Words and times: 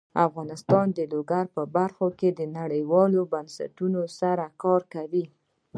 افغانستان 0.27 0.85
د 0.97 0.99
لوگر 1.13 1.45
په 1.55 1.61
برخه 1.75 2.07
کې 2.19 2.29
نړیوالو 2.59 3.21
بنسټونو 3.33 4.01
سره 4.19 4.45
کار 4.63 4.81
کوي. 4.93 5.25